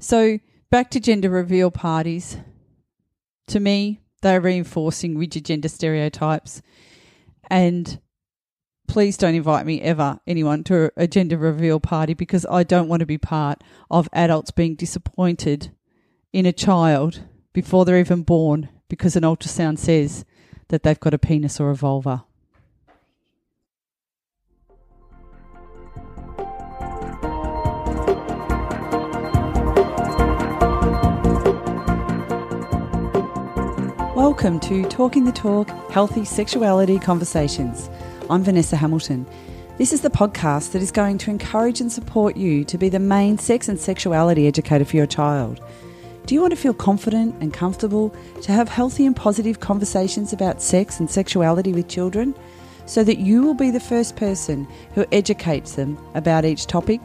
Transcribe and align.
So, 0.00 0.38
back 0.70 0.90
to 0.92 1.00
gender 1.00 1.28
reveal 1.28 1.70
parties. 1.70 2.38
To 3.48 3.60
me, 3.60 4.00
they're 4.22 4.40
reinforcing 4.40 5.18
rigid 5.18 5.44
gender 5.44 5.68
stereotypes. 5.68 6.62
And 7.50 8.00
please 8.88 9.18
don't 9.18 9.34
invite 9.34 9.66
me 9.66 9.82
ever, 9.82 10.18
anyone, 10.26 10.64
to 10.64 10.90
a 10.96 11.06
gender 11.06 11.36
reveal 11.36 11.80
party 11.80 12.14
because 12.14 12.46
I 12.46 12.62
don't 12.62 12.88
want 12.88 13.00
to 13.00 13.06
be 13.06 13.18
part 13.18 13.62
of 13.90 14.08
adults 14.14 14.50
being 14.50 14.74
disappointed 14.74 15.70
in 16.32 16.46
a 16.46 16.52
child 16.52 17.24
before 17.52 17.84
they're 17.84 18.00
even 18.00 18.22
born 18.22 18.70
because 18.88 19.16
an 19.16 19.22
ultrasound 19.22 19.78
says 19.78 20.24
that 20.68 20.82
they've 20.82 20.98
got 20.98 21.14
a 21.14 21.18
penis 21.18 21.60
or 21.60 21.70
a 21.70 21.76
vulva. 21.76 22.24
Welcome 34.30 34.60
to 34.60 34.84
Talking 34.84 35.24
the 35.24 35.32
Talk 35.32 35.68
Healthy 35.90 36.24
Sexuality 36.24 37.00
Conversations. 37.00 37.90
I'm 38.30 38.44
Vanessa 38.44 38.76
Hamilton. 38.76 39.26
This 39.76 39.92
is 39.92 40.02
the 40.02 40.08
podcast 40.08 40.70
that 40.70 40.80
is 40.80 40.92
going 40.92 41.18
to 41.18 41.30
encourage 41.30 41.80
and 41.80 41.90
support 41.90 42.36
you 42.36 42.64
to 42.66 42.78
be 42.78 42.88
the 42.88 43.00
main 43.00 43.38
sex 43.38 43.68
and 43.68 43.78
sexuality 43.78 44.46
educator 44.46 44.84
for 44.84 44.96
your 44.96 45.06
child. 45.06 45.60
Do 46.26 46.36
you 46.36 46.40
want 46.40 46.52
to 46.52 46.56
feel 46.56 46.72
confident 46.72 47.34
and 47.40 47.52
comfortable 47.52 48.14
to 48.42 48.52
have 48.52 48.68
healthy 48.68 49.04
and 49.04 49.16
positive 49.16 49.58
conversations 49.58 50.32
about 50.32 50.62
sex 50.62 51.00
and 51.00 51.10
sexuality 51.10 51.72
with 51.72 51.88
children 51.88 52.32
so 52.86 53.02
that 53.02 53.18
you 53.18 53.42
will 53.42 53.54
be 53.54 53.72
the 53.72 53.80
first 53.80 54.14
person 54.14 54.68
who 54.94 55.04
educates 55.10 55.74
them 55.74 55.98
about 56.14 56.44
each 56.44 56.68
topic? 56.68 57.00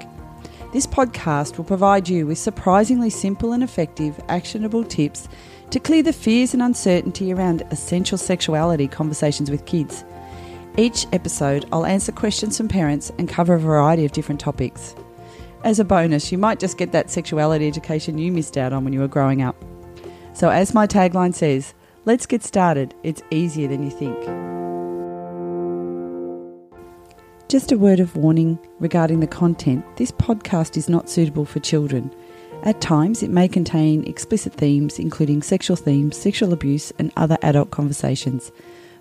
This 0.74 0.86
podcast 0.86 1.58
will 1.58 1.66
provide 1.66 2.08
you 2.08 2.28
with 2.28 2.38
surprisingly 2.38 3.10
simple 3.10 3.54
and 3.54 3.64
effective 3.64 4.22
actionable 4.30 4.84
tips 4.84 5.28
to 5.76 5.80
clear 5.82 6.02
the 6.02 6.14
fears 6.14 6.54
and 6.54 6.64
uncertainty 6.64 7.34
around 7.34 7.62
essential 7.70 8.18
sexuality 8.18 8.88
conversations 8.88 9.52
with 9.52 9.66
kids. 9.66 10.06
Each 10.78 11.06
episode, 11.12 11.66
I'll 11.70 11.86
answer 11.86 12.14
questions 12.14 12.56
from 12.56 12.70
parents 12.70 13.12
and 13.18 13.28
cover 13.28 13.56
a 13.56 13.60
variety 13.60 14.06
of 14.06 14.14
different 14.14 14.40
topics. 14.40 14.96
As 15.66 15.78
a 15.78 15.84
bonus, 15.84 16.32
you 16.32 16.38
might 16.38 16.62
just 16.62 16.78
get 16.78 16.94
that 16.94 17.10
sexuality 17.10 17.68
education 17.68 18.18
you 18.18 18.32
missed 18.32 18.58
out 18.58 18.72
on 18.72 18.86
when 18.86 18.94
you 18.94 19.02
were 19.02 19.10
growing 19.10 19.42
up. 19.42 19.62
So, 20.32 20.50
as 20.50 20.74
my 20.74 20.88
tagline 20.88 21.36
says, 21.36 21.74
let's 22.06 22.26
get 22.26 22.42
started. 22.42 22.96
It's 23.04 23.22
easier 23.30 23.68
than 23.68 23.84
you 23.84 23.92
think. 23.92 24.18
Just 27.50 27.74
a 27.74 27.78
word 27.78 28.00
of 28.00 28.16
warning 28.16 28.58
regarding 28.80 29.20
the 29.20 29.28
content 29.28 29.84
this 29.98 30.14
podcast 30.14 30.78
is 30.78 30.88
not 30.88 31.10
suitable 31.10 31.44
for 31.44 31.60
children. 31.60 32.16
At 32.64 32.82
times, 32.82 33.22
it 33.22 33.30
may 33.30 33.48
contain 33.48 34.04
explicit 34.06 34.54
themes, 34.54 34.98
including 34.98 35.42
sexual 35.44 35.76
themes, 35.76 36.18
sexual 36.18 36.54
abuse, 36.54 36.92
and 36.98 37.12
other 37.16 37.38
adult 37.42 37.72
conversations. 37.72 38.52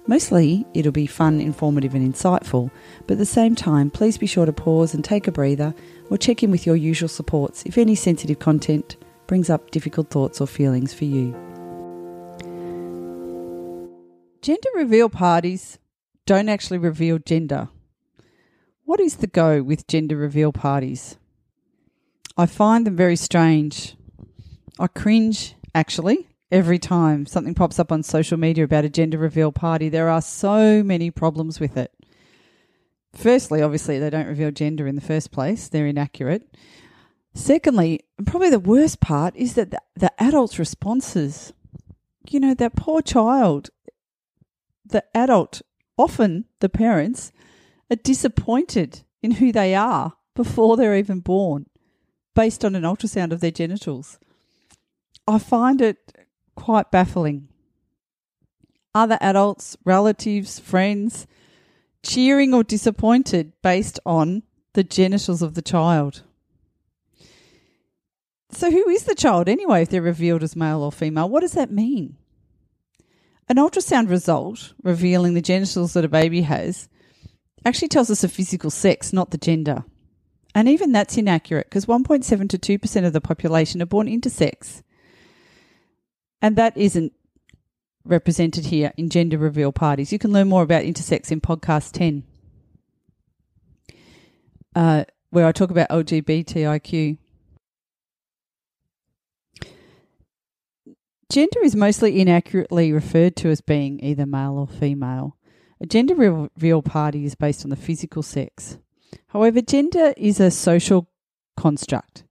Mostly, 0.06 0.66
it'll 0.74 0.92
be 0.92 1.06
fun, 1.06 1.40
informative, 1.40 1.94
and 1.94 2.14
insightful, 2.14 2.70
but 3.06 3.12
at 3.14 3.18
the 3.18 3.24
same 3.24 3.54
time, 3.54 3.90
please 3.90 4.18
be 4.18 4.26
sure 4.26 4.44
to 4.44 4.52
pause 4.52 4.92
and 4.92 5.02
take 5.02 5.26
a 5.26 5.32
breather 5.32 5.74
or 6.10 6.18
check 6.18 6.42
in 6.42 6.50
with 6.50 6.66
your 6.66 6.76
usual 6.76 7.08
supports 7.08 7.62
if 7.64 7.78
any 7.78 7.94
sensitive 7.94 8.38
content 8.38 8.96
brings 9.26 9.48
up 9.48 9.70
difficult 9.70 10.10
thoughts 10.10 10.42
or 10.42 10.46
feelings 10.46 10.92
for 10.92 11.06
you. 11.06 11.32
Gender 14.42 14.68
reveal 14.74 15.08
parties 15.08 15.78
don't 16.26 16.50
actually 16.50 16.76
reveal 16.76 17.18
gender. 17.18 17.68
What 18.84 19.00
is 19.00 19.16
the 19.16 19.26
go 19.26 19.62
with 19.62 19.86
gender 19.86 20.18
reveal 20.18 20.52
parties? 20.52 21.16
I 22.36 22.46
find 22.46 22.84
them 22.84 22.96
very 22.96 23.14
strange. 23.14 23.96
I 24.80 24.88
cringe, 24.88 25.54
actually, 25.72 26.28
every 26.50 26.80
time 26.80 27.26
something 27.26 27.54
pops 27.54 27.78
up 27.78 27.92
on 27.92 28.02
social 28.02 28.36
media 28.36 28.64
about 28.64 28.84
a 28.84 28.88
gender 28.88 29.18
reveal 29.18 29.52
party. 29.52 29.88
There 29.88 30.08
are 30.08 30.20
so 30.20 30.82
many 30.82 31.12
problems 31.12 31.60
with 31.60 31.76
it. 31.76 31.92
Firstly, 33.14 33.62
obviously, 33.62 34.00
they 34.00 34.10
don't 34.10 34.26
reveal 34.26 34.50
gender 34.50 34.88
in 34.88 34.96
the 34.96 35.00
first 35.00 35.30
place, 35.30 35.68
they're 35.68 35.86
inaccurate. 35.86 36.56
Secondly, 37.34 38.00
probably 38.26 38.50
the 38.50 38.58
worst 38.58 39.00
part 39.00 39.36
is 39.36 39.54
that 39.54 39.70
the, 39.70 39.80
the 39.94 40.10
adults' 40.20 40.58
responses, 40.58 41.52
you 42.28 42.40
know, 42.40 42.54
that 42.54 42.74
poor 42.74 43.00
child, 43.00 43.70
the 44.84 45.04
adult, 45.16 45.62
often 45.96 46.46
the 46.58 46.68
parents, 46.68 47.30
are 47.92 47.96
disappointed 47.96 49.02
in 49.22 49.32
who 49.32 49.52
they 49.52 49.76
are 49.76 50.14
before 50.34 50.76
they're 50.76 50.96
even 50.96 51.20
born 51.20 51.66
based 52.34 52.64
on 52.64 52.74
an 52.74 52.82
ultrasound 52.82 53.32
of 53.32 53.40
their 53.40 53.50
genitals. 53.50 54.18
I 55.26 55.38
find 55.38 55.80
it 55.80 56.26
quite 56.54 56.90
baffling. 56.90 57.48
Other 58.94 59.18
adults, 59.20 59.76
relatives, 59.84 60.58
friends 60.58 61.26
cheering 62.04 62.54
or 62.54 62.62
disappointed 62.62 63.52
based 63.62 63.98
on 64.06 64.42
the 64.74 64.84
genitals 64.84 65.42
of 65.42 65.54
the 65.54 65.62
child. 65.62 66.22
So, 68.50 68.70
who 68.70 68.88
is 68.88 69.04
the 69.04 69.16
child 69.16 69.48
anyway 69.48 69.82
if 69.82 69.88
they're 69.88 70.02
revealed 70.02 70.44
as 70.44 70.54
male 70.54 70.82
or 70.82 70.92
female? 70.92 71.28
What 71.28 71.40
does 71.40 71.52
that 71.52 71.72
mean? 71.72 72.16
An 73.48 73.56
ultrasound 73.56 74.08
result 74.08 74.74
revealing 74.82 75.34
the 75.34 75.42
genitals 75.42 75.94
that 75.94 76.04
a 76.04 76.08
baby 76.08 76.42
has 76.42 76.88
actually 77.64 77.88
tells 77.88 78.10
us 78.10 78.22
a 78.22 78.28
physical 78.28 78.70
sex, 78.70 79.12
not 79.12 79.30
the 79.30 79.38
gender. 79.38 79.84
And 80.54 80.68
even 80.68 80.92
that's 80.92 81.16
inaccurate 81.16 81.66
because 81.68 81.86
1.7 81.86 82.48
to 82.48 82.78
2% 82.78 83.04
of 83.04 83.12
the 83.12 83.20
population 83.20 83.82
are 83.82 83.86
born 83.86 84.06
intersex. 84.06 84.82
And 86.40 86.56
that 86.56 86.76
isn't 86.76 87.12
represented 88.04 88.66
here 88.66 88.92
in 88.96 89.08
gender 89.08 89.38
reveal 89.38 89.72
parties. 89.72 90.12
You 90.12 90.18
can 90.18 90.32
learn 90.32 90.48
more 90.48 90.62
about 90.62 90.84
intersex 90.84 91.32
in 91.32 91.40
podcast 91.40 91.92
10, 91.92 92.22
uh, 94.76 95.04
where 95.30 95.46
I 95.46 95.52
talk 95.52 95.70
about 95.70 95.88
LGBTIQ. 95.88 97.18
Gender 101.30 101.64
is 101.64 101.74
mostly 101.74 102.20
inaccurately 102.20 102.92
referred 102.92 103.34
to 103.36 103.48
as 103.48 103.60
being 103.60 103.98
either 104.04 104.26
male 104.26 104.58
or 104.58 104.68
female. 104.68 105.36
A 105.80 105.86
gender 105.86 106.14
reveal 106.14 106.82
party 106.82 107.24
is 107.24 107.34
based 107.34 107.64
on 107.64 107.70
the 107.70 107.76
physical 107.76 108.22
sex. 108.22 108.78
However, 109.28 109.60
gender 109.60 110.14
is 110.16 110.40
a 110.40 110.50
social 110.50 111.08
construct. 111.56 112.24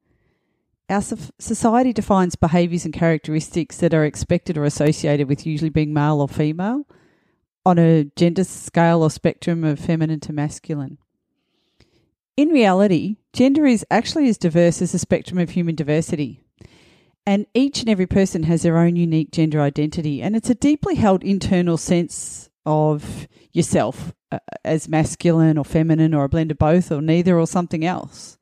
Our 0.89 1.01
society 1.39 1.93
defines 1.93 2.35
behaviours 2.35 2.85
and 2.85 2.93
characteristics 2.93 3.77
that 3.77 3.93
are 3.93 4.05
expected 4.05 4.57
or 4.57 4.65
associated 4.65 5.27
with 5.27 5.45
usually 5.45 5.69
being 5.69 5.93
male 5.93 6.21
or 6.21 6.27
female 6.27 6.85
on 7.65 7.79
a 7.79 8.05
gender 8.15 8.43
scale 8.43 9.01
or 9.01 9.09
spectrum 9.09 9.63
of 9.63 9.79
feminine 9.79 10.19
to 10.21 10.33
masculine. 10.33 10.97
In 12.35 12.49
reality, 12.49 13.17
gender 13.31 13.65
is 13.65 13.85
actually 13.89 14.27
as 14.27 14.37
diverse 14.37 14.81
as 14.81 14.91
the 14.91 14.99
spectrum 14.99 15.39
of 15.39 15.51
human 15.51 15.75
diversity. 15.75 16.41
And 17.25 17.45
each 17.53 17.79
and 17.79 17.89
every 17.89 18.07
person 18.07 18.43
has 18.43 18.63
their 18.63 18.77
own 18.77 18.95
unique 18.97 19.31
gender 19.31 19.61
identity, 19.61 20.21
and 20.21 20.35
it's 20.35 20.49
a 20.49 20.55
deeply 20.55 20.95
held 20.95 21.23
internal 21.23 21.77
sense 21.77 22.49
of 22.65 23.27
yourself 23.53 24.13
as 24.63 24.87
masculine 24.87 25.57
or 25.57 25.65
feminine 25.65 26.13
or 26.13 26.23
a 26.23 26.29
blend 26.29 26.51
of 26.51 26.57
both 26.57 26.91
or 26.91 27.01
neither 27.01 27.39
or 27.39 27.47
something 27.47 27.85
else. 27.85 28.37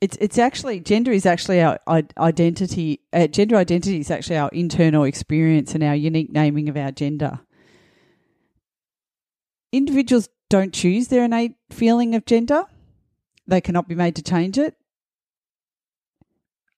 It's 0.00 0.16
it's 0.20 0.38
actually 0.38 0.80
gender 0.80 1.12
is 1.12 1.26
actually 1.26 1.62
our 1.62 1.78
identity. 2.18 3.00
Uh, 3.12 3.28
gender 3.28 3.56
identity 3.56 4.00
is 4.00 4.10
actually 4.10 4.36
our 4.36 4.48
internal 4.48 5.04
experience 5.04 5.74
and 5.74 5.84
our 5.84 5.94
unique 5.94 6.32
naming 6.32 6.68
of 6.68 6.76
our 6.76 6.90
gender. 6.90 7.40
Individuals 9.70 10.28
don't 10.50 10.74
choose 10.74 11.08
their 11.08 11.24
innate 11.24 11.54
feeling 11.70 12.14
of 12.14 12.26
gender. 12.26 12.64
They 13.46 13.60
cannot 13.60 13.88
be 13.88 13.94
made 13.94 14.16
to 14.16 14.22
change 14.22 14.58
it. 14.58 14.76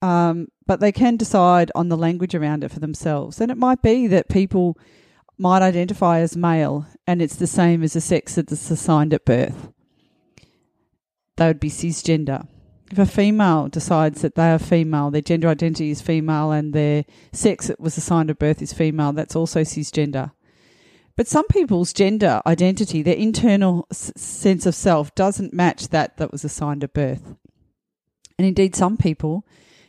Um, 0.02 0.48
but 0.66 0.80
they 0.80 0.92
can 0.92 1.16
decide 1.16 1.72
on 1.74 1.88
the 1.88 1.96
language 1.96 2.34
around 2.34 2.62
it 2.62 2.70
for 2.70 2.80
themselves. 2.80 3.40
And 3.40 3.50
it 3.50 3.56
might 3.56 3.82
be 3.82 4.06
that 4.08 4.28
people 4.28 4.78
might 5.38 5.62
identify 5.62 6.20
as 6.20 6.36
male 6.36 6.86
and 7.06 7.20
it's 7.20 7.36
the 7.36 7.46
same 7.46 7.82
as 7.82 7.92
the 7.92 8.00
sex 8.00 8.34
that's 8.34 8.70
assigned 8.70 9.14
at 9.14 9.24
birth. 9.24 9.68
They 11.36 11.46
would 11.46 11.60
be 11.60 11.70
cisgender. 11.70 12.46
If 12.90 12.98
a 12.98 13.06
female 13.06 13.68
decides 13.68 14.22
that 14.22 14.34
they 14.34 14.50
are 14.52 14.58
female, 14.58 15.10
their 15.10 15.22
gender 15.22 15.48
identity 15.48 15.90
is 15.90 16.00
female, 16.00 16.52
and 16.52 16.72
their 16.72 17.04
sex 17.32 17.66
that 17.66 17.80
was 17.80 17.96
assigned 17.96 18.30
at 18.30 18.38
birth 18.38 18.62
is 18.62 18.72
female, 18.72 19.12
that's 19.12 19.34
also 19.34 19.62
cisgender. 19.62 20.32
But 21.16 21.28
some 21.28 21.46
people's 21.48 21.92
gender 21.92 22.42
identity, 22.46 23.02
their 23.02 23.14
internal 23.16 23.86
s- 23.90 24.12
sense 24.16 24.66
of 24.66 24.74
self, 24.74 25.14
doesn't 25.14 25.52
match 25.52 25.88
that 25.88 26.16
that 26.18 26.32
was 26.32 26.44
assigned 26.44 26.84
at 26.84 26.92
birth. 26.92 27.34
And 28.38 28.46
indeed, 28.46 28.74
some 28.74 28.96
people, 28.96 29.46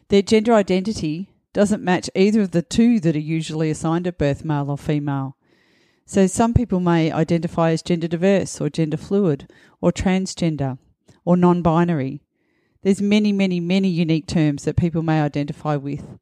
their 0.09 0.21
gender 0.21 0.53
identity 0.53 1.29
doesn't 1.51 1.83
match 1.83 2.09
either 2.15 2.41
of 2.41 2.51
the 2.51 2.61
two 2.61 2.99
that 2.99 3.15
are 3.15 3.19
usually 3.19 3.69
assigned 3.69 4.07
at 4.07 4.17
birth, 4.17 4.45
male 4.45 4.69
or 4.69 4.77
female. 4.77 5.35
So 6.05 6.27
some 6.27 6.53
people 6.53 6.79
may 6.79 7.11
identify 7.11 7.71
as 7.71 7.81
gender 7.81 8.07
diverse 8.07 8.61
or 8.61 8.69
gender 8.69 8.97
fluid 8.97 9.51
or 9.81 9.91
transgender 9.91 10.77
or 11.23 11.35
non 11.35 11.61
binary. 11.61 12.21
There's 12.83 13.01
many, 13.01 13.31
many, 13.31 13.59
many 13.59 13.89
unique 13.89 14.27
terms 14.27 14.63
that 14.63 14.77
people 14.77 15.01
may 15.01 15.21
identify 15.21 15.75
with. 15.75 16.19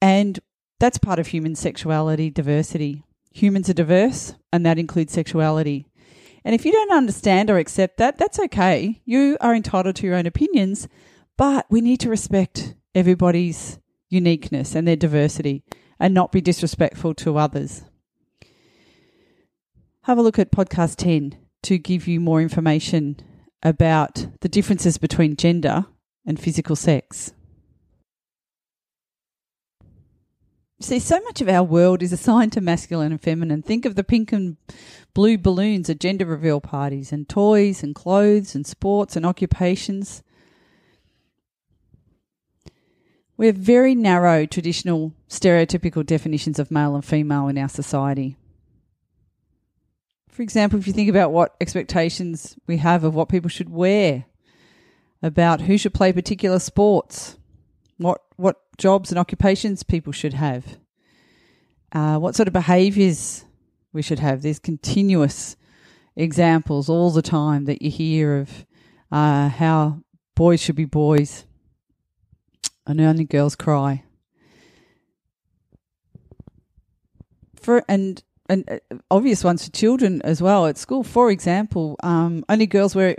And 0.00 0.38
that's 0.78 0.98
part 0.98 1.18
of 1.18 1.28
human 1.28 1.56
sexuality 1.56 2.30
diversity. 2.30 3.02
Humans 3.32 3.70
are 3.70 3.74
diverse, 3.74 4.34
and 4.52 4.64
that 4.64 4.78
includes 4.78 5.12
sexuality. 5.12 5.86
And 6.44 6.54
if 6.54 6.64
you 6.64 6.72
don't 6.72 6.92
understand 6.92 7.50
or 7.50 7.58
accept 7.58 7.96
that, 7.98 8.18
that's 8.18 8.38
okay. 8.38 9.00
You 9.04 9.36
are 9.40 9.54
entitled 9.54 9.96
to 9.96 10.06
your 10.06 10.16
own 10.16 10.26
opinions, 10.26 10.86
but 11.36 11.66
we 11.70 11.80
need 11.80 12.00
to 12.00 12.10
respect 12.10 12.74
everybody's 12.94 13.78
uniqueness 14.08 14.74
and 14.74 14.86
their 14.86 14.96
diversity 14.96 15.64
and 15.98 16.12
not 16.12 16.32
be 16.32 16.40
disrespectful 16.40 17.14
to 17.14 17.38
others. 17.38 17.84
Have 20.06 20.18
a 20.18 20.22
look 20.22 20.38
at 20.38 20.50
podcast 20.50 20.96
10 20.96 21.36
to 21.62 21.78
give 21.78 22.08
you 22.08 22.18
more 22.18 22.40
information 22.40 23.16
about 23.62 24.26
the 24.40 24.48
differences 24.48 24.98
between 24.98 25.36
gender 25.36 25.86
and 26.26 26.40
physical 26.40 26.74
sex. 26.74 27.32
See, 30.80 30.98
so 30.98 31.20
much 31.20 31.40
of 31.40 31.48
our 31.48 31.62
world 31.62 32.02
is 32.02 32.12
assigned 32.12 32.52
to 32.54 32.60
masculine 32.60 33.12
and 33.12 33.20
feminine. 33.20 33.62
Think 33.62 33.84
of 33.84 33.94
the 33.94 34.02
pink 34.02 34.32
and 34.32 34.56
blue 35.14 35.38
balloons 35.38 35.88
at 35.88 36.00
gender 36.00 36.26
reveal 36.26 36.60
parties, 36.60 37.12
and 37.12 37.28
toys, 37.28 37.84
and 37.84 37.94
clothes, 37.94 38.56
and 38.56 38.66
sports, 38.66 39.14
and 39.14 39.24
occupations. 39.24 40.24
We 43.36 43.46
have 43.46 43.54
very 43.54 43.94
narrow, 43.94 44.46
traditional, 44.46 45.12
stereotypical 45.28 46.04
definitions 46.04 46.58
of 46.58 46.72
male 46.72 46.96
and 46.96 47.04
female 47.04 47.46
in 47.46 47.56
our 47.56 47.68
society. 47.68 48.36
For 50.32 50.40
example, 50.40 50.78
if 50.78 50.86
you 50.86 50.94
think 50.94 51.10
about 51.10 51.30
what 51.30 51.54
expectations 51.60 52.56
we 52.66 52.78
have 52.78 53.04
of 53.04 53.14
what 53.14 53.28
people 53.28 53.50
should 53.50 53.68
wear, 53.68 54.24
about 55.22 55.60
who 55.60 55.76
should 55.76 55.92
play 55.92 56.10
particular 56.10 56.58
sports, 56.58 57.36
what 57.98 58.22
what 58.36 58.56
jobs 58.78 59.10
and 59.10 59.18
occupations 59.18 59.82
people 59.82 60.10
should 60.10 60.32
have, 60.32 60.78
uh, 61.92 62.18
what 62.18 62.34
sort 62.34 62.48
of 62.48 62.54
behaviours 62.54 63.44
we 63.92 64.00
should 64.00 64.20
have. 64.20 64.40
There's 64.40 64.58
continuous 64.58 65.54
examples 66.16 66.88
all 66.88 67.10
the 67.10 67.20
time 67.20 67.66
that 67.66 67.82
you 67.82 67.90
hear 67.90 68.38
of 68.38 68.64
uh, 69.12 69.50
how 69.50 70.02
boys 70.34 70.62
should 70.62 70.76
be 70.76 70.86
boys 70.86 71.44
and 72.86 73.02
only 73.02 73.24
girls 73.24 73.54
cry. 73.54 74.04
For 77.54 77.84
and 77.86 78.22
and 78.52 78.70
uh, 78.70 78.96
obvious 79.10 79.42
ones 79.42 79.64
for 79.64 79.72
children 79.72 80.20
as 80.22 80.42
well 80.42 80.66
at 80.66 80.76
school. 80.76 81.02
For 81.02 81.30
example, 81.30 81.96
um, 82.02 82.44
only 82.48 82.66
girls 82.66 82.94
wear 82.94 83.16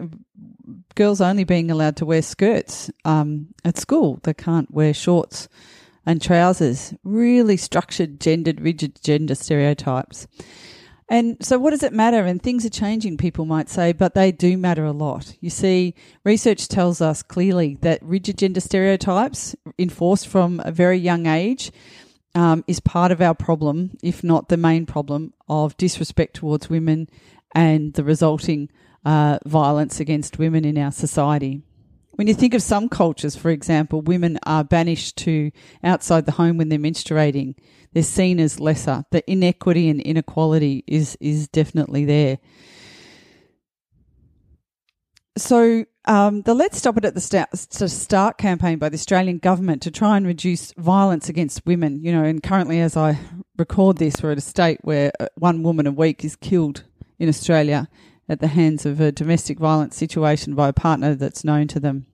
girls 0.96 1.22
only 1.22 1.44
being 1.44 1.72
allowed 1.72 1.96
to 1.98 2.06
wear 2.06 2.22
skirts 2.22 2.92
um, 3.04 3.48
at 3.66 3.78
school. 3.78 4.20
They 4.24 4.34
can't 4.34 4.72
wear 4.72 4.94
shorts 4.94 5.50
and 6.06 6.22
trousers. 6.22 6.94
Really 7.04 7.58
structured, 7.58 8.20
gendered, 8.20 8.62
rigid 8.62 9.02
gender 9.02 9.36
stereotypes. 9.36 10.28
And 11.10 11.38
so, 11.46 11.60
what 11.60 11.72
does 11.72 11.84
it 11.84 11.94
matter? 11.94 12.24
And 12.26 12.42
things 12.42 12.66
are 12.66 12.70
changing, 12.70 13.18
people 13.18 13.46
might 13.46 13.70
say, 13.70 13.92
but 13.92 14.14
they 14.14 14.32
do 14.32 14.58
matter 14.58 14.86
a 14.86 14.94
lot. 14.94 15.36
You 15.42 15.50
see, 15.50 15.96
research 16.24 16.68
tells 16.68 17.02
us 17.02 17.22
clearly 17.22 17.78
that 17.82 18.02
rigid 18.02 18.38
gender 18.38 18.62
stereotypes, 18.62 19.56
enforced 19.78 20.28
from 20.28 20.62
a 20.64 20.72
very 20.72 20.98
young 20.98 21.26
age, 21.26 21.72
um, 22.36 22.64
is 22.68 22.80
part 22.80 23.12
of 23.12 23.22
our 23.22 23.36
problem, 23.36 23.98
if 24.02 24.24
not 24.24 24.50
the 24.50 24.58
main 24.58 24.86
problem, 24.86 25.34
of 25.48 25.78
disrespect 25.78 26.36
towards 26.36 26.70
women 26.70 27.10
and 27.54 27.94
the 27.94 28.04
resulting 28.04 28.70
uh, 29.06 29.40
violence 29.46 30.00
against 30.00 30.40
women 30.40 30.66
in 30.66 30.78
our 30.78 30.92
society. 30.92 31.62
When 32.16 32.28
you 32.28 32.34
think 32.36 32.54
of 32.54 32.62
some 32.62 32.90
cultures, 32.90 33.36
for 33.36 33.50
example, 33.50 34.02
women 34.02 34.38
are 34.44 34.64
banished 34.64 35.18
to 35.18 35.52
outside 35.84 36.26
the 36.26 36.34
home 36.34 36.58
when 36.58 36.70
they're 36.70 36.78
menstruating. 36.78 37.56
They're 37.92 38.04
seen 38.04 38.40
as 38.40 38.60
lesser. 38.60 39.04
The 39.12 39.30
inequity 39.30 39.90
and 39.90 40.00
inequality 40.00 40.84
is 40.86 41.18
is 41.20 41.48
definitely 41.48 42.06
there. 42.06 42.38
So 45.38 45.86
um, 46.06 46.42
the 46.42 46.54
Let's 46.54 46.78
Stop 46.78 46.98
It 46.98 47.06
at 47.06 47.14
the 47.14 47.22
Start, 47.22 47.56
Start 47.56 48.38
campaign 48.38 48.78
by 48.78 48.90
the 48.90 48.96
Australian 48.96 49.38
government 49.38 49.82
to 49.84 49.92
try 49.92 50.18
and 50.18 50.28
reduce 50.28 50.74
violence 50.74 51.30
against 51.30 51.66
women, 51.66 52.04
you 52.04 52.12
know, 52.12 52.24
and 52.24 52.44
currently 52.44 52.80
as 52.82 52.98
I 52.98 53.20
record 53.58 53.98
this, 53.98 54.16
we're 54.22 54.32
at 54.32 54.38
a 54.38 54.42
state 54.42 54.80
where 54.82 55.12
uh, 55.20 55.28
one 55.36 55.64
woman 55.64 55.88
a 55.88 55.92
week 55.92 56.26
is 56.26 56.36
killed 56.36 56.84
in 57.20 57.30
Australia 57.30 57.88
at 58.28 58.40
the 58.40 58.48
hands 58.48 58.86
of 58.86 59.00
a 59.00 59.12
domestic 59.12 59.60
violence 59.60 59.96
situation 59.96 60.56
by 60.56 60.68
a 60.68 60.74
partner 60.74 61.16
that's 61.16 61.44
known 61.44 61.68
to 61.70 61.80
them. 61.80 62.06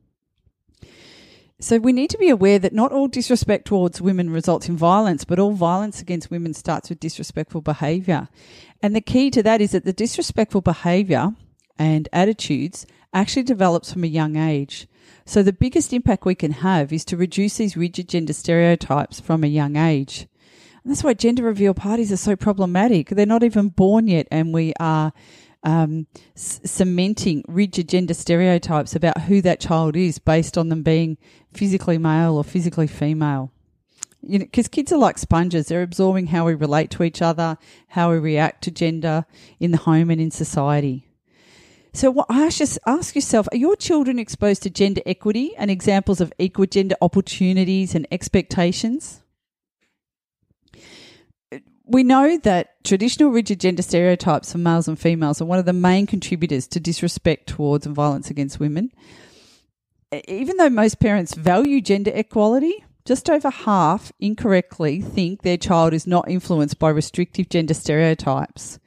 So 1.62 1.78
we 1.78 1.92
need 1.92 2.10
to 2.12 2.18
be 2.18 2.30
aware 2.30 2.58
that 2.60 2.74
not 2.74 2.94
all 2.94 3.10
disrespect 3.10 3.66
towards 3.66 4.02
women 4.02 4.30
results 4.30 4.70
in 4.70 4.78
violence, 4.78 5.26
but 5.26 5.40
all 5.40 5.52
violence 5.52 6.02
against 6.02 6.32
women 6.32 6.54
starts 6.54 6.90
with 6.90 7.02
disrespectful 7.02 7.62
behaviour. 7.62 8.30
And 8.82 8.96
the 8.96 9.02
key 9.02 9.30
to 9.32 9.44
that 9.44 9.60
is 9.60 9.72
that 9.72 9.84
the 9.84 9.92
disrespectful 9.92 10.62
behaviour 10.62 11.34
and 11.78 12.08
attitudes 12.14 12.86
actually 13.14 13.44
develops 13.44 13.92
from 13.92 14.04
a 14.04 14.08
young 14.08 14.36
age. 14.36 14.88
So 15.26 15.44
the 15.44 15.54
biggest 15.54 15.94
impact 15.94 16.26
we 16.26 16.36
can 16.36 16.52
have 16.52 16.92
is 16.92 17.06
to 17.06 17.18
reduce 17.18 17.58
these 17.58 17.78
rigid 17.78 18.10
gender 18.10 18.34
stereotypes 18.34 19.20
from 19.20 19.44
a 19.44 19.48
young 19.48 19.76
age. 19.76 20.28
And 20.84 20.92
that's 20.92 21.04
why 21.04 21.14
gender 21.14 21.44
reveal 21.44 21.74
parties 21.74 22.12
are 22.12 22.18
so 22.18 22.36
problematic. 22.36 23.10
They're 23.10 23.26
not 23.26 23.44
even 23.44 23.70
born 23.70 24.08
yet, 24.08 24.28
and 24.32 24.54
we 24.54 24.74
are 24.80 25.12
um, 25.64 26.08
c- 26.36 26.62
cementing 26.66 27.44
rigid 27.48 27.90
gender 27.90 28.14
stereotypes 28.14 28.96
about 28.96 29.22
who 29.24 29.42
that 29.42 29.60
child 29.60 29.96
is 29.96 30.20
based 30.20 30.58
on 30.58 30.70
them 30.70 30.84
being 30.84 31.18
physically 31.54 31.98
male 31.98 32.38
or 32.38 32.44
physically 32.44 32.88
female. 32.88 33.52
You 34.22 34.40
know, 34.40 34.46
because 34.46 34.68
kids 34.68 34.92
are 34.92 34.98
like 34.98 35.18
sponges; 35.18 35.68
they're 35.68 35.82
absorbing 35.82 36.28
how 36.28 36.46
we 36.46 36.54
relate 36.54 36.92
to 36.92 37.04
each 37.04 37.22
other, 37.22 37.58
how 37.90 38.12
we 38.12 38.18
react 38.18 38.64
to 38.64 38.72
gender 38.72 39.26
in 39.60 39.72
the 39.72 39.78
home 39.78 40.10
and 40.10 40.20
in 40.20 40.32
society. 40.32 41.09
So, 41.94 42.12
what, 42.12 42.28
ask, 42.30 42.78
ask 42.86 43.16
yourself: 43.16 43.48
Are 43.52 43.58
your 43.58 43.76
children 43.76 44.20
exposed 44.20 44.64
to 44.64 44.70
gender 44.70 45.02
equity 45.06 45.54
and 45.58 45.72
examples 45.72 46.22
of 46.22 46.32
equal 46.38 46.66
gender 46.66 46.96
opportunities 47.02 47.96
and 47.96 48.08
expectations? 48.12 49.22
we 51.90 52.04
know 52.04 52.38
that 52.38 52.84
traditional 52.84 53.32
rigid 53.32 53.60
gender 53.60 53.82
stereotypes 53.82 54.52
for 54.52 54.60
males 54.60 54.88
and 54.88 55.00
females 55.00 55.42
are 55.42 55.46
one 55.46 55.58
of 55.58 55.66
the 55.66 55.74
main 55.74 56.06
contributors 56.06 56.68
to 56.68 56.80
disrespect 56.80 57.48
towards 57.48 57.86
and 57.86 57.96
violence 57.96 58.30
against 58.30 58.60
women. 58.60 58.92
Even 60.28 60.58
though 60.58 60.70
most 60.70 61.00
parents 61.00 61.34
value 61.34 61.82
gender 61.82 62.12
equality, 62.14 62.86
just 63.06 63.28
over 63.28 63.50
half 63.50 64.12
incorrectly 64.20 65.02
think 65.02 65.42
their 65.42 65.58
child 65.58 65.94
is 65.94 66.06
not 66.06 66.30
influenced 66.30 66.78
by 66.78 66.90
restrictive 66.90 67.50
gender 67.50 67.74
stereotypes. 67.74 68.78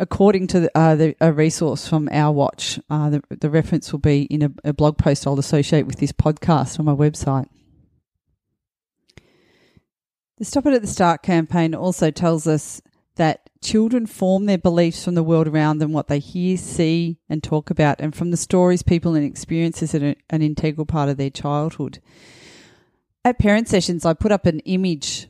According 0.00 0.46
to 0.46 0.60
the, 0.60 0.70
uh, 0.74 0.94
the, 0.96 1.14
a 1.20 1.30
resource 1.30 1.86
from 1.86 2.08
Our 2.10 2.32
Watch, 2.32 2.80
uh, 2.88 3.10
the, 3.10 3.22
the 3.28 3.50
reference 3.50 3.92
will 3.92 3.98
be 3.98 4.22
in 4.22 4.40
a, 4.42 4.50
a 4.64 4.72
blog 4.72 4.96
post 4.96 5.26
I'll 5.26 5.38
associate 5.38 5.86
with 5.86 5.96
this 5.96 6.10
podcast 6.10 6.78
on 6.78 6.86
my 6.86 6.94
website. 6.94 7.48
The 10.38 10.46
Stop 10.46 10.64
It 10.64 10.72
at 10.72 10.80
the 10.80 10.88
Start 10.88 11.22
campaign 11.22 11.74
also 11.74 12.10
tells 12.10 12.46
us 12.46 12.80
that 13.16 13.50
children 13.62 14.06
form 14.06 14.46
their 14.46 14.56
beliefs 14.56 15.04
from 15.04 15.16
the 15.16 15.22
world 15.22 15.46
around 15.46 15.80
them, 15.80 15.92
what 15.92 16.08
they 16.08 16.18
hear, 16.18 16.56
see, 16.56 17.18
and 17.28 17.42
talk 17.42 17.68
about, 17.68 18.00
and 18.00 18.16
from 18.16 18.30
the 18.30 18.38
stories, 18.38 18.82
people, 18.82 19.14
and 19.14 19.26
experiences 19.26 19.92
that 19.92 20.02
are 20.02 20.14
an 20.30 20.40
integral 20.40 20.86
part 20.86 21.10
of 21.10 21.18
their 21.18 21.28
childhood. 21.28 21.98
At 23.22 23.38
parent 23.38 23.68
sessions, 23.68 24.06
I 24.06 24.14
put 24.14 24.32
up 24.32 24.46
an 24.46 24.60
image 24.60 25.28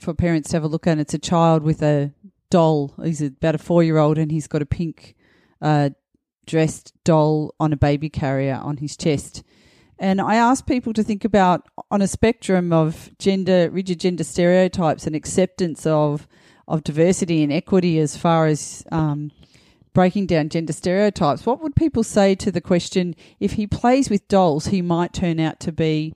for 0.00 0.14
parents 0.14 0.50
to 0.50 0.58
have 0.58 0.64
a 0.64 0.68
look 0.68 0.86
at. 0.86 0.98
It's 0.98 1.12
a 1.12 1.18
child 1.18 1.64
with 1.64 1.82
a 1.82 2.12
doll. 2.52 2.94
He's 3.02 3.22
about 3.22 3.54
a 3.54 3.58
four 3.58 3.82
year 3.82 3.96
old, 3.96 4.18
and 4.18 4.30
he's 4.30 4.46
got 4.46 4.62
a 4.62 4.66
pink 4.66 5.16
uh, 5.62 5.90
dressed 6.46 6.92
doll 7.02 7.54
on 7.58 7.72
a 7.72 7.76
baby 7.76 8.10
carrier 8.10 8.60
on 8.62 8.76
his 8.76 8.96
chest. 8.96 9.42
And 9.98 10.20
I 10.20 10.34
asked 10.34 10.66
people 10.66 10.92
to 10.92 11.02
think 11.02 11.24
about 11.24 11.66
on 11.90 12.02
a 12.02 12.08
spectrum 12.08 12.72
of 12.72 13.10
gender, 13.18 13.70
rigid 13.70 14.00
gender 14.00 14.24
stereotypes 14.24 15.06
and 15.06 15.16
acceptance 15.16 15.86
of 15.86 16.28
of 16.68 16.84
diversity 16.84 17.42
and 17.42 17.52
equity 17.52 17.98
as 17.98 18.16
far 18.16 18.46
as 18.46 18.84
um, 18.92 19.32
breaking 19.94 20.26
down 20.26 20.48
gender 20.48 20.72
stereotypes. 20.72 21.44
What 21.44 21.62
would 21.62 21.74
people 21.74 22.04
say 22.04 22.34
to 22.36 22.52
the 22.52 22.60
question 22.60 23.14
if 23.40 23.54
he 23.54 23.66
plays 23.66 24.10
with 24.10 24.28
dolls, 24.28 24.66
he 24.66 24.82
might 24.82 25.12
turn 25.12 25.40
out 25.40 25.58
to 25.60 25.72
be? 25.72 26.14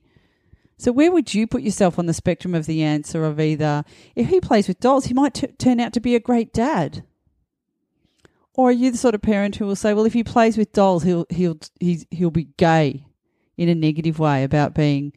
So 0.77 0.91
where 0.91 1.11
would 1.11 1.33
you 1.33 1.47
put 1.47 1.63
yourself 1.63 1.97
on 1.97 2.05
the 2.05 2.13
spectrum 2.13 2.53
of 2.53 2.65
the 2.65 2.83
answer 2.83 3.25
of 3.25 3.39
either 3.39 3.83
if 4.15 4.29
he 4.29 4.39
plays 4.39 4.67
with 4.67 4.79
dolls, 4.79 5.05
he 5.05 5.13
might 5.13 5.33
t- 5.33 5.47
turn 5.47 5.79
out 5.79 5.93
to 5.93 5.99
be 5.99 6.15
a 6.15 6.19
great 6.19 6.53
dad? 6.53 7.03
Or 8.53 8.69
are 8.69 8.73
you 8.73 8.91
the 8.91 8.97
sort 8.97 9.15
of 9.15 9.21
parent 9.21 9.55
who 9.55 9.65
will 9.65 9.75
say, 9.75 9.93
well, 9.93 10.05
if 10.05 10.13
he 10.13 10.23
plays 10.23 10.57
with 10.57 10.73
dolls, 10.73 11.03
he'll 11.03 11.25
he'll 11.29 11.59
he's, 11.79 12.05
he'll 12.11 12.31
be 12.31 12.49
gay? 12.57 13.07
in 13.57 13.69
a 13.69 13.75
negative 13.75 14.19
way 14.19 14.43
about 14.43 14.73
being 14.73 15.11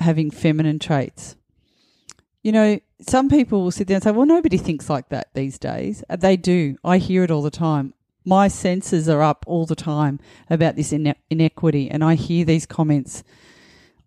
having 0.00 0.30
feminine 0.30 0.78
traits. 0.78 1.36
You 2.42 2.52
know, 2.52 2.80
some 3.00 3.28
people 3.28 3.62
will 3.62 3.70
sit 3.70 3.86
there 3.86 3.96
and 3.96 4.04
say, 4.04 4.10
well, 4.10 4.26
nobody 4.26 4.58
thinks 4.58 4.90
like 4.90 5.08
that 5.08 5.28
these 5.34 5.58
days. 5.58 6.04
Uh, 6.08 6.16
they 6.16 6.36
do. 6.36 6.76
I 6.84 6.98
hear 6.98 7.24
it 7.24 7.30
all 7.30 7.42
the 7.42 7.50
time. 7.50 7.94
My 8.24 8.48
senses 8.48 9.08
are 9.08 9.22
up 9.22 9.44
all 9.46 9.64
the 9.64 9.76
time 9.76 10.20
about 10.50 10.76
this 10.76 10.92
ine- 10.92 11.14
inequity, 11.30 11.90
and 11.90 12.04
I 12.04 12.14
hear 12.14 12.44
these 12.44 12.66
comments 12.66 13.24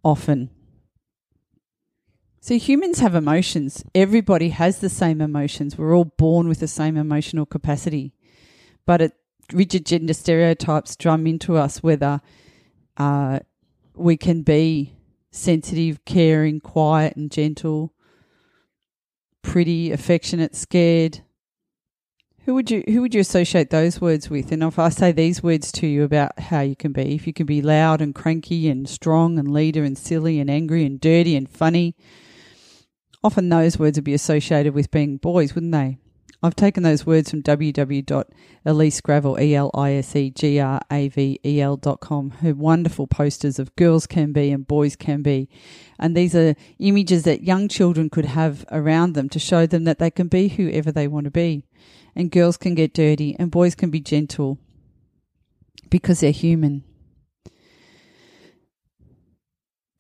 often. 0.04 0.50
So, 2.44 2.58
humans 2.58 2.98
have 3.00 3.14
emotions. 3.14 3.84
Everybody 3.94 4.50
has 4.50 4.80
the 4.80 4.90
same 4.90 5.22
emotions. 5.22 5.78
We're 5.78 5.96
all 5.96 6.06
born 6.06 6.48
with 6.48 6.60
the 6.60 6.68
same 6.68 6.98
emotional 6.98 7.46
capacity. 7.46 8.14
But 8.88 9.02
it, 9.02 9.14
rigid 9.54 9.86
gender 9.86 10.16
stereotypes 10.16 10.96
drum 10.96 11.28
into 11.28 11.56
us 11.56 11.84
whether 11.84 12.20
uh, 12.98 13.40
we 13.94 14.18
can 14.18 14.42
be 14.42 14.96
sensitive, 15.30 16.04
caring, 16.04 16.60
quiet, 16.60 17.16
and 17.16 17.30
gentle, 17.30 17.94
pretty, 19.44 19.92
affectionate, 19.92 20.56
scared. 20.56 21.22
Who 22.46 22.56
would 22.56 22.72
you 22.72 22.84
who 22.88 23.02
would 23.02 23.14
you 23.14 23.22
associate 23.22 23.70
those 23.70 24.02
words 24.02 24.32
with? 24.32 24.52
And 24.52 24.64
if 24.64 24.80
I 24.80 24.90
say 24.90 25.12
these 25.12 25.44
words 25.44 25.72
to 25.74 25.86
you 25.86 26.04
about 26.04 26.40
how 26.40 26.62
you 26.62 26.76
can 26.76 26.92
be, 26.92 27.14
if 27.14 27.28
you 27.28 27.34
can 27.34 27.46
be 27.46 27.62
loud 27.62 28.02
and 28.02 28.16
cranky 28.16 28.68
and 28.68 28.90
strong 28.90 29.38
and 29.38 29.54
leader 29.54 29.84
and 29.84 29.96
silly 29.96 30.40
and 30.40 30.50
angry 30.50 30.84
and 30.84 31.00
dirty 31.00 31.36
and 31.36 31.48
funny, 31.48 31.96
often 33.24 33.50
those 33.50 33.80
words 33.80 33.98
would 33.98 34.04
be 34.04 34.14
associated 34.14 34.74
with 34.74 34.92
being 34.92 35.18
boys, 35.18 35.56
wouldn't 35.56 35.72
they? 35.72 35.98
I've 36.44 36.56
taken 36.56 36.82
those 36.82 37.06
words 37.06 37.30
from 37.30 37.44
www.elisegravel, 37.44 39.40
E-L-I-S-E-G-R-A-V-E-L 39.40 41.78
dot 41.78 42.00
com, 42.00 42.32
her 42.32 42.56
wonderful 42.56 43.06
posters 43.06 43.60
of 43.60 43.76
girls 43.76 44.08
can 44.08 44.32
be 44.32 44.50
and 44.50 44.68
boys 44.68 44.96
can 44.96 45.22
be. 45.22 45.50
And 46.00 46.18
these 46.18 46.34
are 46.34 46.56
images 46.80 47.26
that 47.26 47.44
young 47.44 47.68
children 47.68 48.10
could 48.10 48.26
have 48.26 48.66
around 48.72 49.14
them 49.14 49.30
to 49.30 49.38
show 49.38 49.68
them 49.68 49.84
that 49.84 50.00
they 50.00 50.10
can 50.10 50.30
be 50.30 50.48
whoever 50.48 50.92
they 50.92 51.08
want 51.08 51.26
to 51.26 51.32
be. 51.32 51.64
And 52.16 52.32
girls 52.32 52.58
can 52.58 52.74
get 52.74 52.96
dirty 52.96 53.36
and 53.38 53.52
boys 53.52 53.76
can 53.76 53.92
be 53.92 54.00
gentle 54.00 54.58
because 55.92 56.22
they're 56.22 56.32
human. 56.32 56.84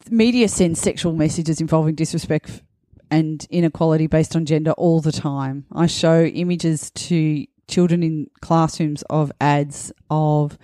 Media 0.10 0.48
sends 0.48 0.82
sexual 0.82 1.14
messages 1.14 1.62
involving 1.62 1.94
disrespect 1.94 2.64
and 3.12 3.46
inequality 3.50 4.08
based 4.08 4.36
on 4.36 4.46
gender 4.46 4.72
all 4.72 5.02
the 5.02 5.12
time. 5.12 5.66
I 5.72 5.86
show 5.86 6.24
images 6.24 6.90
to 6.92 7.46
children 7.68 8.02
in 8.02 8.30
classrooms 8.42 9.04
of 9.04 9.32
ads 9.40 9.92
of 10.10 10.58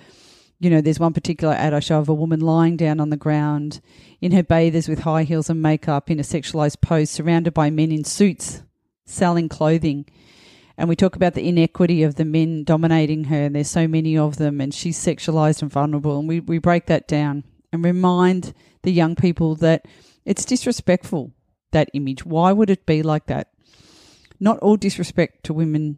you 0.60 0.72
know, 0.72 0.82
there's 0.82 1.00
one 1.00 1.14
particular 1.14 1.54
ad 1.54 1.74
I 1.74 1.80
show 1.80 2.00
of 2.00 2.10
a 2.10 2.14
woman 2.14 2.40
lying 2.40 2.78
down 2.78 3.00
on 3.00 3.12
the 3.12 3.18
ground 3.18 3.80
in 4.22 4.32
her 4.32 4.42
bathers 4.42 4.90
with 4.90 5.02
high 5.02 5.22
heels 5.24 5.52
and 5.52 5.62
makeup 5.62 6.10
in 6.10 6.20
a 6.20 6.24
sexualized 6.24 6.82
pose, 6.82 7.12
surrounded 7.12 7.54
by 7.54 7.70
men 7.70 7.92
in 7.92 8.04
suits 8.04 8.64
selling 9.06 9.50
clothing. 9.50 10.06
And 10.76 10.90
we 10.90 10.96
talk 10.96 11.16
about 11.16 11.36
the 11.36 11.48
inequity 11.48 12.02
of 12.02 12.16
the 12.16 12.26
men 12.26 12.64
dominating 12.64 13.26
her, 13.26 13.46
and 13.46 13.56
there's 13.56 13.70
so 13.70 13.88
many 13.88 14.18
of 14.18 14.38
them, 14.38 14.60
and 14.60 14.74
she's 14.74 14.98
sexualized 14.98 15.62
and 15.62 15.72
vulnerable. 15.72 16.18
And 16.18 16.28
we, 16.28 16.40
we 16.40 16.58
break 16.58 16.88
that 16.88 17.08
down 17.08 17.44
and 17.72 17.84
remind 17.84 18.54
the 18.82 18.92
young 18.92 19.16
people 19.16 19.56
that 19.58 19.86
it's 20.26 20.44
disrespectful 20.44 21.34
that 21.72 21.90
image. 21.94 22.26
Why 22.26 22.52
would 22.52 22.70
it 22.70 22.86
be 22.86 23.02
like 23.02 23.28
that? 23.28 23.50
Not 24.40 24.60
all 24.60 24.78
disrespect 24.78 25.44
to 25.46 25.54
women 25.54 25.98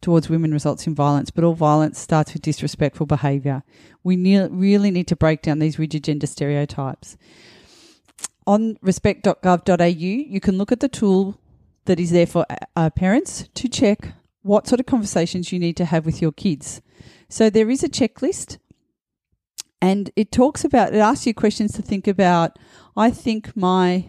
towards 0.00 0.28
women 0.28 0.52
results 0.52 0.86
in 0.86 0.94
violence, 0.94 1.30
but 1.30 1.44
all 1.44 1.54
violence 1.54 1.98
starts 1.98 2.32
with 2.32 2.42
disrespectful 2.42 3.06
behaviour. 3.06 3.62
We 4.04 4.16
ne- 4.16 4.48
really 4.48 4.90
need 4.90 5.08
to 5.08 5.16
break 5.16 5.42
down 5.42 5.58
these 5.58 5.78
rigid 5.78 6.04
gender 6.04 6.26
stereotypes. 6.26 7.16
On 8.46 8.78
respect.gov.au, 8.80 9.84
you 9.84 10.40
can 10.40 10.56
look 10.56 10.72
at 10.72 10.80
the 10.80 10.88
tool 10.88 11.40
that 11.86 11.98
is 11.98 12.10
there 12.10 12.26
for 12.26 12.46
uh, 12.76 12.90
parents 12.90 13.48
to 13.54 13.68
check 13.68 14.12
what 14.42 14.66
sort 14.66 14.80
of 14.80 14.86
conversations 14.86 15.52
you 15.52 15.58
need 15.58 15.76
to 15.76 15.84
have 15.84 16.06
with 16.06 16.22
your 16.22 16.32
kids. 16.32 16.80
So 17.28 17.50
there 17.50 17.68
is 17.68 17.82
a 17.82 17.88
checklist 17.88 18.58
and 19.80 20.10
it 20.16 20.32
talks 20.32 20.64
about, 20.64 20.94
it 20.94 20.98
asks 20.98 21.26
you 21.26 21.34
questions 21.34 21.72
to 21.72 21.82
think 21.82 22.06
about. 22.06 22.58
I 22.96 23.10
think 23.10 23.56
my 23.56 24.08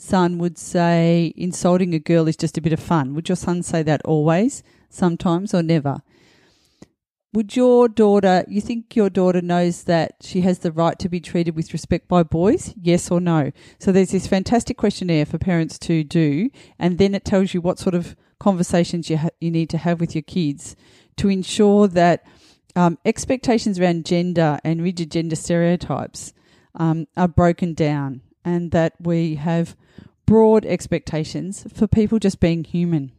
son 0.00 0.38
would 0.38 0.58
say 0.58 1.32
insulting 1.36 1.94
a 1.94 1.98
girl 1.98 2.26
is 2.26 2.36
just 2.36 2.56
a 2.56 2.60
bit 2.60 2.72
of 2.72 2.80
fun. 2.80 3.14
Would 3.14 3.28
your 3.28 3.36
son 3.36 3.62
say 3.62 3.82
that 3.82 4.00
always, 4.04 4.62
sometimes, 4.88 5.52
or 5.52 5.62
never? 5.62 6.02
Would 7.32 7.54
your 7.54 7.88
daughter, 7.88 8.44
you 8.48 8.60
think 8.60 8.96
your 8.96 9.08
daughter 9.08 9.40
knows 9.40 9.84
that 9.84 10.16
she 10.20 10.40
has 10.40 10.60
the 10.60 10.72
right 10.72 10.98
to 10.98 11.08
be 11.08 11.20
treated 11.20 11.54
with 11.54 11.72
respect 11.72 12.08
by 12.08 12.24
boys? 12.24 12.74
Yes 12.80 13.10
or 13.10 13.20
no? 13.20 13.52
So 13.78 13.92
there's 13.92 14.10
this 14.10 14.26
fantastic 14.26 14.76
questionnaire 14.76 15.26
for 15.26 15.38
parents 15.38 15.78
to 15.80 16.02
do, 16.02 16.50
and 16.78 16.98
then 16.98 17.14
it 17.14 17.24
tells 17.24 17.54
you 17.54 17.60
what 17.60 17.78
sort 17.78 17.94
of 17.94 18.16
conversations 18.40 19.10
you, 19.10 19.18
ha- 19.18 19.28
you 19.40 19.50
need 19.50 19.70
to 19.70 19.78
have 19.78 20.00
with 20.00 20.14
your 20.14 20.22
kids 20.22 20.74
to 21.18 21.28
ensure 21.28 21.86
that 21.86 22.26
um, 22.74 22.98
expectations 23.04 23.78
around 23.78 24.06
gender 24.06 24.58
and 24.64 24.82
rigid 24.82 25.10
gender 25.10 25.36
stereotypes 25.36 26.32
um, 26.74 27.06
are 27.16 27.28
broken 27.28 27.74
down 27.74 28.22
and 28.44 28.70
that 28.70 28.94
we 29.00 29.36
have 29.36 29.76
broad 30.26 30.64
expectations 30.64 31.66
for 31.74 31.86
people 31.86 32.18
just 32.18 32.40
being 32.40 32.64
human. 32.64 33.12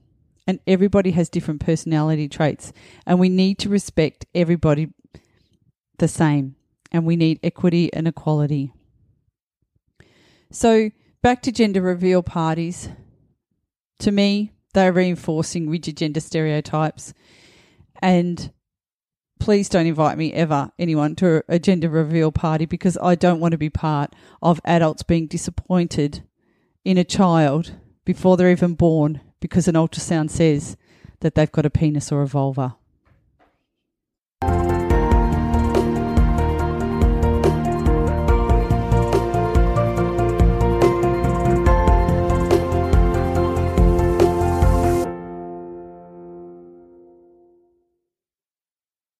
And 0.48 0.60
everybody 0.66 1.12
has 1.12 1.30
different 1.30 1.62
personality 1.62 2.28
traits, 2.28 2.74
and 3.06 3.20
we 3.20 3.30
need 3.30 3.60
to 3.60 3.70
respect 3.70 4.25
everybody 4.34 4.90
the 6.00 6.08
same, 6.08 6.56
and 6.92 7.06
we 7.06 7.16
need 7.16 7.40
equity 7.44 7.94
and 7.94 8.08
equality. 8.08 8.74
So, 10.51 10.90
back 11.22 11.42
to 11.44 11.51
gender 11.51 11.82
reveal 11.82 12.24
parties. 12.24 12.90
To 14.00 14.12
me, 14.12 14.51
they're 14.74 14.92
reinforcing 14.92 15.70
rigid 15.70 15.98
gender 15.98 16.20
stereotypes, 16.20 17.13
and 18.01 18.51
please 19.42 19.68
don't 19.68 19.88
invite 19.88 20.20
me 20.20 20.32
ever, 20.34 20.72
anyone, 20.78 21.16
to 21.16 21.44
a 21.50 21.58
gender 21.58 21.90
reveal 21.90 22.32
party 22.32 22.68
because 22.68 22.96
I 23.02 23.16
don't 23.16 23.40
want 23.40 23.54
to 23.54 23.58
be 23.58 23.72
part 23.72 24.14
of 24.40 24.62
adults 24.64 25.02
being 25.02 25.26
disappointed 25.26 26.24
in 26.86 27.00
a 27.00 27.04
child 27.04 27.74
before 28.06 28.38
they're 28.38 28.52
even 28.52 28.76
born 28.76 29.20
because 29.40 29.68
an 29.68 29.74
ultrasound 29.74 30.30
says 30.30 30.78
that 31.22 31.34
they've 31.34 31.52
got 31.52 31.66
a 31.66 31.72
penis 31.72 32.12
or 32.12 32.22
a 32.22 32.28
vulva. 32.28 32.76